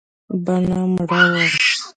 [0.45, 1.43] بڼه يې مړه وه.